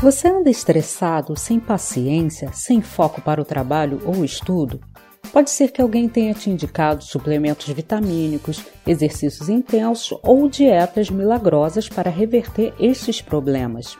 Você 0.00 0.28
anda 0.28 0.50
estressado, 0.50 1.36
sem 1.36 1.58
paciência, 1.58 2.50
sem 2.52 2.82
foco 2.82 3.22
para 3.22 3.40
o 3.40 3.44
trabalho 3.44 4.02
ou 4.04 4.24
estudo? 4.24 4.80
Pode 5.32 5.50
ser 5.50 5.72
que 5.72 5.80
alguém 5.80 6.08
tenha 6.08 6.34
te 6.34 6.50
indicado 6.50 7.02
suplementos 7.02 7.66
vitamínicos, 7.68 8.62
exercícios 8.86 9.48
intensos 9.48 10.16
ou 10.22 10.48
dietas 10.48 11.10
milagrosas 11.10 11.88
para 11.88 12.10
reverter 12.10 12.74
estes 12.78 13.22
problemas. 13.22 13.96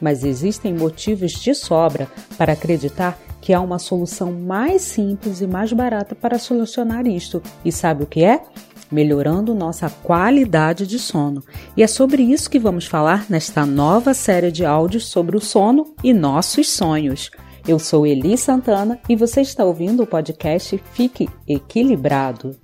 Mas 0.00 0.24
existem 0.24 0.72
motivos 0.72 1.32
de 1.32 1.54
sobra 1.54 2.08
para 2.36 2.52
acreditar 2.52 3.18
que 3.40 3.52
há 3.52 3.60
uma 3.60 3.78
solução 3.78 4.32
mais 4.32 4.82
simples 4.82 5.40
e 5.40 5.46
mais 5.46 5.72
barata 5.72 6.14
para 6.14 6.38
solucionar 6.38 7.06
isto. 7.06 7.42
E 7.64 7.72
sabe 7.72 8.04
o 8.04 8.06
que 8.06 8.24
é? 8.24 8.42
Melhorando 8.90 9.54
nossa 9.54 9.88
qualidade 9.88 10.86
de 10.86 10.98
sono. 10.98 11.42
E 11.76 11.82
é 11.82 11.86
sobre 11.86 12.22
isso 12.22 12.50
que 12.50 12.58
vamos 12.58 12.86
falar 12.86 13.26
nesta 13.28 13.64
nova 13.64 14.14
série 14.14 14.50
de 14.50 14.64
áudios 14.64 15.06
sobre 15.06 15.36
o 15.36 15.40
sono 15.40 15.94
e 16.02 16.12
nossos 16.12 16.68
sonhos. 16.70 17.30
Eu 17.66 17.78
sou 17.78 18.06
Eli 18.06 18.38
Santana 18.38 18.98
e 19.08 19.14
você 19.14 19.42
está 19.42 19.64
ouvindo 19.64 20.02
o 20.02 20.06
podcast 20.06 20.80
Fique 20.92 21.28
Equilibrado. 21.46 22.56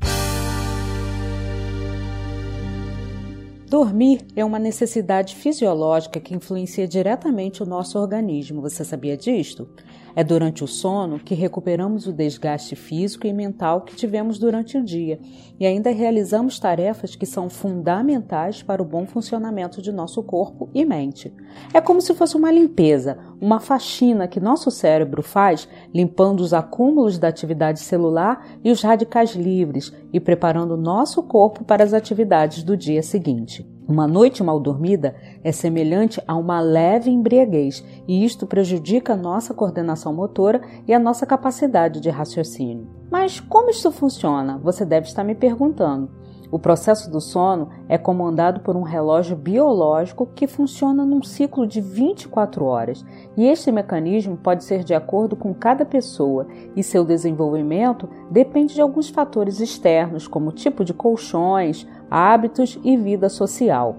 Dormir 3.68 4.20
é 4.37 4.45
uma 4.45 4.59
necessidade 4.59 5.34
fisiológica 5.34 6.20
que 6.20 6.32
influencia 6.32 6.87
diretamente 6.87 7.62
o 7.62 7.66
nosso 7.66 7.98
organismo. 7.98 8.62
Você 8.62 8.84
sabia 8.84 9.16
disto? 9.16 9.68
É 10.16 10.23
durante 10.23 10.62
o 10.62 10.66
sono 10.68 11.18
que 11.18 11.34
recuperamos 11.34 12.06
o 12.06 12.12
desgaste 12.12 12.77
físico 12.77 13.27
e 13.27 13.32
mental 13.32 13.80
que 13.80 13.96
tivemos 13.96 14.38
durante 14.38 14.78
o 14.78 14.84
dia 14.84 15.18
e 15.59 15.66
ainda 15.66 15.90
realizamos 15.90 16.59
tarefas 16.59 17.16
que 17.16 17.27
são 17.27 17.50
fundamentais 17.50 18.62
para 18.62 18.80
o 18.80 18.84
bom 18.84 19.06
funcionamento 19.06 19.82
de 19.82 19.90
nosso 19.90 20.23
corpo 20.23 20.70
e 20.73 20.84
mente. 20.84 21.34
É 21.73 21.80
como 21.80 22.00
se 22.00 22.14
fosse 22.14 22.37
uma 22.37 22.50
limpeza, 22.50 23.18
uma 23.40 23.59
faxina 23.59 24.28
que 24.28 24.38
nosso 24.38 24.70
cérebro 24.70 25.23
faz, 25.23 25.68
limpando 25.93 26.40
os 26.40 26.54
acúmulos 26.54 27.18
da 27.18 27.28
atividade 27.28 27.80
celular 27.80 28.46
e 28.62 28.71
os 28.71 28.82
radicais 28.82 29.34
livres 29.34 29.93
e 30.12 30.21
preparando 30.21 30.76
nosso 30.76 31.23
corpo 31.24 31.65
para 31.65 31.82
as 31.82 31.93
atividades 31.93 32.62
do 32.62 32.76
dia 32.76 33.02
seguinte. 33.02 33.74
Uma 33.87 34.07
noite 34.07 34.43
mal 34.43 34.59
dormida 34.59 35.15
é 35.43 35.52
semelhante 35.52 36.18
a 36.27 36.35
uma 36.35 36.59
leve 36.59 37.10
embriaguez, 37.10 37.85
e 38.09 38.24
isto 38.24 38.46
prejudica 38.46 39.13
a 39.13 39.16
nossa 39.16 39.52
coordenação 39.52 40.10
motora 40.10 40.63
e 40.88 40.95
a 40.95 40.99
nossa 40.99 41.27
capacidade 41.27 42.01
de 42.01 42.09
raciocínio. 42.09 42.88
Mas 43.10 43.40
como 43.40 43.68
isso 43.68 43.93
funciona? 43.93 44.59
Você 44.62 44.87
deve 44.87 45.07
estar 45.07 45.23
me 45.23 45.35
perguntando. 45.35 46.09
O 46.51 46.59
processo 46.59 47.10
do 47.10 47.21
sono 47.21 47.68
é 47.88 47.99
comandado 47.99 48.60
por 48.60 48.77
um 48.77 48.82
relógio 48.82 49.37
biológico 49.37 50.29
que 50.37 50.46
funciona 50.46 51.05
num 51.05 51.21
ciclo 51.21 51.66
de 51.66 51.80
24 51.80 52.65
horas, 52.65 53.05
e 53.37 53.45
este 53.45 53.73
mecanismo 53.73 54.37
pode 54.37 54.62
ser 54.62 54.85
de 54.85 54.95
acordo 54.95 55.35
com 55.35 55.52
cada 55.52 55.85
pessoa, 55.85 56.46
e 56.77 56.82
seu 56.82 57.05
desenvolvimento 57.05 58.09
depende 58.30 58.73
de 58.73 58.80
alguns 58.80 59.09
fatores 59.09 59.59
externos, 59.59 60.29
como 60.29 60.52
tipo 60.52 60.85
de 60.85 60.95
colchões, 60.95 61.88
hábitos 62.10 62.79
e 62.85 62.97
vida 62.97 63.29
social. 63.29 63.97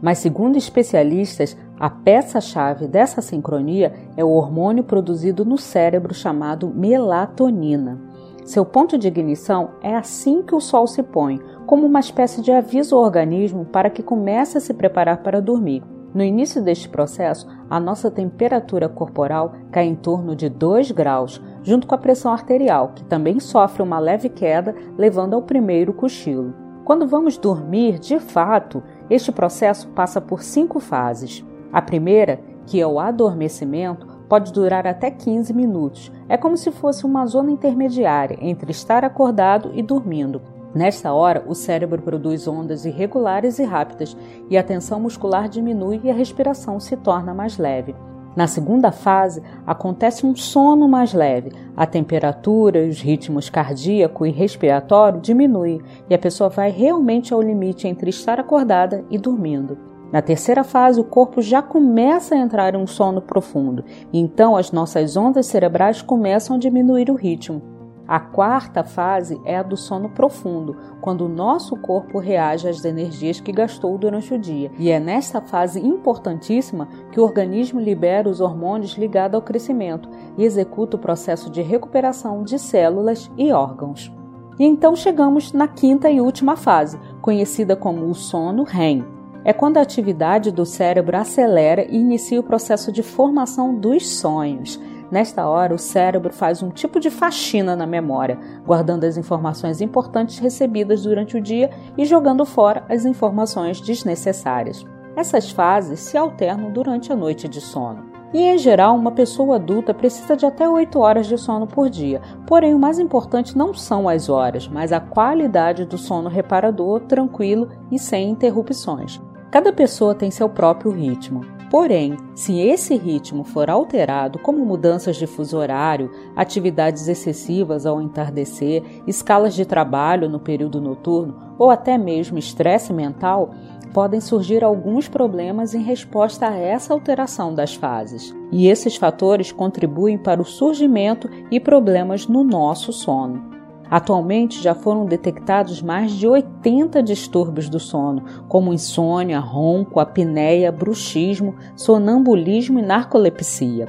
Mas, 0.00 0.18
segundo 0.18 0.56
especialistas, 0.56 1.56
a 1.78 1.90
peça-chave 1.90 2.86
dessa 2.86 3.20
sincronia 3.20 3.92
é 4.16 4.24
o 4.24 4.30
hormônio 4.30 4.84
produzido 4.84 5.44
no 5.44 5.58
cérebro 5.58 6.14
chamado 6.14 6.68
melatonina. 6.68 8.00
Seu 8.44 8.64
ponto 8.64 8.96
de 8.96 9.08
ignição 9.08 9.72
é 9.82 9.94
assim 9.94 10.42
que 10.42 10.54
o 10.54 10.60
sol 10.60 10.86
se 10.86 11.02
põe, 11.02 11.40
como 11.66 11.86
uma 11.86 12.00
espécie 12.00 12.40
de 12.40 12.50
aviso 12.50 12.96
ao 12.96 13.02
organismo 13.02 13.64
para 13.64 13.90
que 13.90 14.02
comece 14.02 14.56
a 14.56 14.60
se 14.60 14.72
preparar 14.72 15.18
para 15.22 15.42
dormir. 15.42 15.82
No 16.14 16.22
início 16.22 16.62
deste 16.62 16.88
processo, 16.88 17.46
a 17.68 17.78
nossa 17.78 18.10
temperatura 18.10 18.88
corporal 18.88 19.52
cai 19.70 19.84
em 19.84 19.94
torno 19.94 20.34
de 20.34 20.48
2 20.48 20.90
graus, 20.92 21.40
junto 21.62 21.86
com 21.86 21.94
a 21.94 21.98
pressão 21.98 22.32
arterial, 22.32 22.92
que 22.94 23.04
também 23.04 23.38
sofre 23.38 23.82
uma 23.82 23.98
leve 23.98 24.30
queda, 24.30 24.74
levando 24.96 25.34
ao 25.34 25.42
primeiro 25.42 25.92
cochilo. 25.92 26.67
Quando 26.88 27.06
vamos 27.06 27.36
dormir, 27.36 27.98
de 27.98 28.18
fato, 28.18 28.82
este 29.10 29.30
processo 29.30 29.88
passa 29.88 30.22
por 30.22 30.42
cinco 30.42 30.80
fases. 30.80 31.44
A 31.70 31.82
primeira, 31.82 32.40
que 32.64 32.80
é 32.80 32.86
o 32.86 32.98
adormecimento, 32.98 34.06
pode 34.26 34.50
durar 34.54 34.86
até 34.86 35.10
15 35.10 35.52
minutos. 35.52 36.10
É 36.30 36.38
como 36.38 36.56
se 36.56 36.70
fosse 36.70 37.04
uma 37.04 37.26
zona 37.26 37.50
intermediária 37.50 38.38
entre 38.40 38.70
estar 38.70 39.04
acordado 39.04 39.70
e 39.74 39.82
dormindo. 39.82 40.40
Nesta 40.74 41.12
hora, 41.12 41.44
o 41.46 41.54
cérebro 41.54 42.00
produz 42.00 42.48
ondas 42.48 42.86
irregulares 42.86 43.58
e 43.58 43.64
rápidas, 43.64 44.16
e 44.48 44.56
a 44.56 44.62
tensão 44.62 44.98
muscular 44.98 45.46
diminui 45.46 46.00
e 46.02 46.10
a 46.10 46.14
respiração 46.14 46.80
se 46.80 46.96
torna 46.96 47.34
mais 47.34 47.58
leve. 47.58 47.94
Na 48.38 48.46
segunda 48.46 48.92
fase, 48.92 49.42
acontece 49.66 50.24
um 50.24 50.36
sono 50.36 50.86
mais 50.86 51.12
leve. 51.12 51.50
A 51.76 51.84
temperatura, 51.84 52.86
os 52.86 53.00
ritmos 53.00 53.50
cardíaco 53.50 54.24
e 54.24 54.30
respiratório 54.30 55.20
diminuem 55.20 55.82
e 56.08 56.14
a 56.14 56.18
pessoa 56.20 56.48
vai 56.48 56.70
realmente 56.70 57.34
ao 57.34 57.42
limite 57.42 57.88
entre 57.88 58.10
estar 58.10 58.38
acordada 58.38 59.04
e 59.10 59.18
dormindo. 59.18 59.76
Na 60.12 60.22
terceira 60.22 60.62
fase, 60.62 61.00
o 61.00 61.04
corpo 61.04 61.42
já 61.42 61.60
começa 61.60 62.36
a 62.36 62.38
entrar 62.38 62.76
em 62.76 62.78
um 62.78 62.86
sono 62.86 63.20
profundo, 63.20 63.84
então 64.12 64.56
as 64.56 64.70
nossas 64.70 65.16
ondas 65.16 65.46
cerebrais 65.46 66.00
começam 66.00 66.54
a 66.54 66.60
diminuir 66.60 67.10
o 67.10 67.16
ritmo. 67.16 67.77
A 68.08 68.18
quarta 68.18 68.82
fase 68.82 69.38
é 69.44 69.58
a 69.58 69.62
do 69.62 69.76
sono 69.76 70.08
profundo, 70.08 70.74
quando 70.98 71.26
o 71.26 71.28
nosso 71.28 71.76
corpo 71.76 72.18
reage 72.18 72.66
às 72.66 72.82
energias 72.82 73.38
que 73.38 73.52
gastou 73.52 73.98
durante 73.98 74.32
o 74.32 74.38
dia. 74.38 74.72
E 74.78 74.90
é 74.90 74.98
nesta 74.98 75.42
fase 75.42 75.78
importantíssima 75.78 76.88
que 77.12 77.20
o 77.20 77.22
organismo 77.22 77.78
libera 77.78 78.26
os 78.26 78.40
hormônios 78.40 78.96
ligados 78.96 79.34
ao 79.34 79.42
crescimento 79.42 80.08
e 80.38 80.44
executa 80.44 80.96
o 80.96 80.98
processo 80.98 81.50
de 81.50 81.60
recuperação 81.60 82.42
de 82.42 82.58
células 82.58 83.30
e 83.36 83.52
órgãos. 83.52 84.10
E 84.58 84.64
então 84.64 84.96
chegamos 84.96 85.52
na 85.52 85.68
quinta 85.68 86.10
e 86.10 86.18
última 86.18 86.56
fase, 86.56 86.98
conhecida 87.20 87.76
como 87.76 88.06
o 88.06 88.14
sono 88.14 88.64
REM. 88.64 89.04
É 89.44 89.52
quando 89.52 89.76
a 89.76 89.82
atividade 89.82 90.50
do 90.50 90.64
cérebro 90.64 91.14
acelera 91.16 91.84
e 91.84 91.96
inicia 91.98 92.40
o 92.40 92.42
processo 92.42 92.90
de 92.90 93.02
formação 93.02 93.74
dos 93.74 94.08
sonhos. 94.08 94.80
Nesta 95.10 95.46
hora, 95.48 95.74
o 95.74 95.78
cérebro 95.78 96.32
faz 96.32 96.62
um 96.62 96.68
tipo 96.68 97.00
de 97.00 97.10
faxina 97.10 97.74
na 97.74 97.86
memória, 97.86 98.38
guardando 98.66 99.04
as 99.04 99.16
informações 99.16 99.80
importantes 99.80 100.38
recebidas 100.38 101.02
durante 101.02 101.36
o 101.36 101.40
dia 101.40 101.70
e 101.96 102.04
jogando 102.04 102.44
fora 102.44 102.84
as 102.88 103.06
informações 103.06 103.80
desnecessárias. 103.80 104.84
Essas 105.16 105.50
fases 105.50 106.00
se 106.00 106.16
alternam 106.16 106.70
durante 106.70 107.12
a 107.12 107.16
noite 107.16 107.48
de 107.48 107.60
sono. 107.60 108.06
E 108.32 108.42
em 108.42 108.58
geral, 108.58 108.94
uma 108.94 109.10
pessoa 109.10 109.56
adulta 109.56 109.94
precisa 109.94 110.36
de 110.36 110.44
até 110.44 110.68
8 110.68 110.98
horas 110.98 111.26
de 111.26 111.38
sono 111.38 111.66
por 111.66 111.88
dia. 111.88 112.20
Porém, 112.46 112.74
o 112.74 112.78
mais 112.78 112.98
importante 112.98 113.56
não 113.56 113.72
são 113.72 114.06
as 114.06 114.28
horas, 114.28 114.68
mas 114.68 114.92
a 114.92 115.00
qualidade 115.00 115.86
do 115.86 115.96
sono 115.96 116.28
reparador, 116.28 117.00
tranquilo 117.00 117.70
e 117.90 117.98
sem 117.98 118.28
interrupções. 118.28 119.18
Cada 119.50 119.72
pessoa 119.72 120.14
tem 120.14 120.30
seu 120.30 120.46
próprio 120.46 120.90
ritmo. 120.90 121.57
Porém, 121.70 122.16
se 122.34 122.58
esse 122.58 122.96
ritmo 122.96 123.44
for 123.44 123.68
alterado, 123.68 124.38
como 124.38 124.64
mudanças 124.64 125.16
de 125.16 125.26
fuso 125.26 125.58
horário, 125.58 126.10
atividades 126.34 127.08
excessivas 127.08 127.84
ao 127.84 128.00
entardecer, 128.00 128.82
escalas 129.06 129.54
de 129.54 129.66
trabalho 129.66 130.30
no 130.30 130.40
período 130.40 130.80
noturno 130.80 131.36
ou 131.58 131.70
até 131.70 131.98
mesmo 131.98 132.38
estresse 132.38 132.92
mental, 132.92 133.50
podem 133.92 134.20
surgir 134.20 134.64
alguns 134.64 135.08
problemas 135.08 135.74
em 135.74 135.82
resposta 135.82 136.48
a 136.48 136.56
essa 136.56 136.94
alteração 136.94 137.54
das 137.54 137.74
fases. 137.74 138.34
E 138.50 138.68
esses 138.68 138.96
fatores 138.96 139.52
contribuem 139.52 140.16
para 140.16 140.40
o 140.40 140.46
surgimento 140.46 141.28
e 141.50 141.60
problemas 141.60 142.26
no 142.26 142.42
nosso 142.44 142.92
sono. 142.92 143.57
Atualmente 143.90 144.62
já 144.62 144.74
foram 144.74 145.06
detectados 145.06 145.80
mais 145.80 146.12
de 146.12 146.28
80 146.28 147.02
distúrbios 147.02 147.68
do 147.68 147.80
sono, 147.80 148.22
como 148.48 148.72
insônia, 148.72 149.38
ronco, 149.38 149.98
apneia, 149.98 150.70
bruxismo, 150.70 151.54
sonambulismo 151.74 152.78
e 152.78 152.82
narcolepsia. 152.82 153.88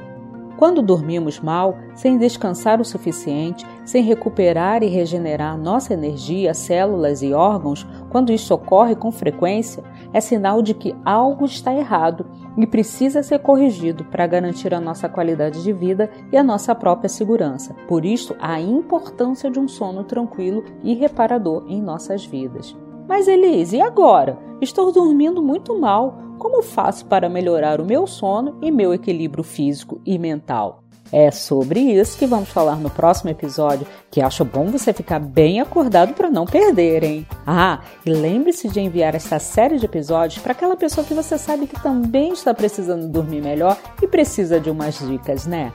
Quando 0.56 0.82
dormimos 0.82 1.40
mal, 1.40 1.78
sem 1.94 2.18
descansar 2.18 2.82
o 2.82 2.84
suficiente, 2.84 3.64
sem 3.82 4.02
recuperar 4.02 4.82
e 4.82 4.88
regenerar 4.88 5.56
nossa 5.56 5.94
energia, 5.94 6.52
células 6.52 7.22
e 7.22 7.32
órgãos, 7.32 7.86
quando 8.10 8.30
isso 8.30 8.52
ocorre 8.52 8.94
com 8.94 9.10
frequência, 9.10 9.82
é 10.12 10.20
sinal 10.20 10.60
de 10.60 10.74
que 10.74 10.94
algo 11.02 11.46
está 11.46 11.74
errado 11.74 12.26
e 12.62 12.66
precisa 12.66 13.22
ser 13.22 13.38
corrigido 13.40 14.04
para 14.04 14.26
garantir 14.26 14.74
a 14.74 14.80
nossa 14.80 15.08
qualidade 15.08 15.62
de 15.62 15.72
vida 15.72 16.10
e 16.32 16.36
a 16.36 16.44
nossa 16.44 16.74
própria 16.74 17.08
segurança. 17.08 17.74
Por 17.86 18.04
isso, 18.04 18.36
a 18.38 18.60
importância 18.60 19.50
de 19.50 19.58
um 19.58 19.68
sono 19.68 20.04
tranquilo 20.04 20.64
e 20.82 20.94
reparador 20.94 21.64
em 21.68 21.80
nossas 21.80 22.24
vidas. 22.24 22.76
Mas 23.08 23.26
Elise, 23.26 23.76
e 23.76 23.80
agora? 23.80 24.38
Estou 24.60 24.92
dormindo 24.92 25.42
muito 25.42 25.78
mal. 25.78 26.18
Como 26.38 26.62
faço 26.62 27.06
para 27.06 27.28
melhorar 27.28 27.80
o 27.80 27.84
meu 27.84 28.06
sono 28.06 28.56
e 28.62 28.70
meu 28.70 28.94
equilíbrio 28.94 29.42
físico 29.42 30.00
e 30.06 30.18
mental? 30.18 30.84
É 31.12 31.30
sobre 31.30 31.80
isso 31.80 32.16
que 32.16 32.26
vamos 32.26 32.50
falar 32.50 32.76
no 32.76 32.88
próximo 32.88 33.30
episódio, 33.30 33.86
que 34.10 34.20
acho 34.20 34.44
bom 34.44 34.66
você 34.66 34.92
ficar 34.92 35.18
bem 35.18 35.60
acordado 35.60 36.14
para 36.14 36.30
não 36.30 36.46
perder, 36.46 37.02
hein? 37.02 37.26
Ah, 37.44 37.80
e 38.06 38.10
lembre-se 38.10 38.68
de 38.68 38.80
enviar 38.80 39.14
esta 39.14 39.38
série 39.40 39.78
de 39.78 39.86
episódios 39.86 40.40
para 40.40 40.52
aquela 40.52 40.76
pessoa 40.76 41.04
que 41.04 41.14
você 41.14 41.36
sabe 41.36 41.66
que 41.66 41.80
também 41.82 42.32
está 42.32 42.54
precisando 42.54 43.08
dormir 43.08 43.42
melhor 43.42 43.76
e 44.00 44.06
precisa 44.06 44.60
de 44.60 44.70
umas 44.70 44.98
dicas, 45.00 45.46
né? 45.46 45.72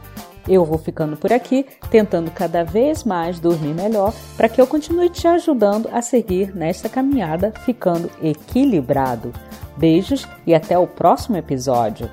Eu 0.48 0.64
vou 0.64 0.78
ficando 0.78 1.18
por 1.18 1.34
aqui, 1.34 1.66
tentando 1.90 2.30
cada 2.32 2.64
vez 2.64 3.04
mais 3.04 3.40
dormir 3.40 3.74
melhor, 3.74 4.14
para 4.38 4.48
que 4.48 4.62
eu 4.62 4.68
continue 4.68 5.10
te 5.10 5.28
ajudando 5.28 5.90
a 5.92 6.02
seguir 6.02 6.56
nesta 6.56 6.88
caminhada 6.88 7.52
ficando 7.66 8.10
equilibrado. 8.22 9.34
Beijos 9.76 10.28
e 10.46 10.54
até 10.54 10.78
o 10.78 10.88
próximo 10.88 11.36
episódio. 11.36 12.10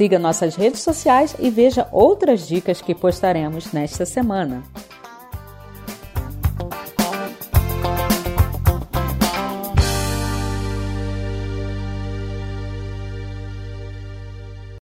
Siga 0.00 0.18
nossas 0.18 0.56
redes 0.56 0.80
sociais 0.80 1.36
e 1.38 1.50
veja 1.50 1.86
outras 1.92 2.48
dicas 2.48 2.80
que 2.80 2.94
postaremos 2.94 3.70
nesta 3.70 4.06
semana. 4.06 4.62